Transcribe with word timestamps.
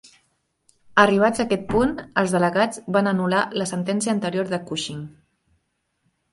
Arribats 1.03 1.43
a 1.43 1.45
aquest 1.49 1.67
punt, 1.73 1.93
els 2.23 2.33
delegats 2.37 2.81
van 2.97 3.11
anul·lar 3.13 3.45
la 3.63 3.69
sentència 3.75 4.15
anterior 4.17 4.53
de 4.57 4.63
Cushing. 4.73 5.07